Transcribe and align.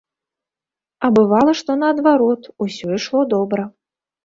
А 1.07 1.11
бывала, 1.17 1.51
што, 1.61 1.77
наадварот, 1.83 2.51
усё 2.67 2.85
ішло 2.99 3.21
добра. 3.37 3.71